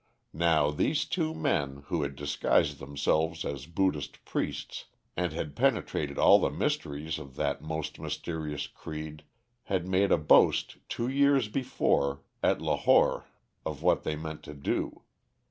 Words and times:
"Now, 0.33 0.71
these 0.71 1.05
two 1.05 1.35
men, 1.35 1.83
who 1.89 2.01
had 2.01 2.15
disguised 2.15 2.79
themselves 2.79 3.45
as 3.45 3.67
Buddhist 3.67 4.25
priests 4.25 4.85
and 5.15 5.31
had 5.31 5.55
penetrated 5.55 6.17
all 6.17 6.39
the 6.39 6.49
mysteries 6.49 7.19
of 7.19 7.35
that 7.35 7.61
most 7.61 7.99
mysterious 7.99 8.65
creed, 8.65 9.21
had 9.65 9.87
made 9.87 10.11
a 10.11 10.17
boast 10.17 10.77
two 10.89 11.07
years 11.07 11.49
before 11.49 12.23
at 12.41 12.59
Lahore 12.59 13.27
of 13.63 13.83
what 13.83 14.01
they 14.01 14.15
meant 14.15 14.41
to 14.41 14.55
do. 14.55 15.03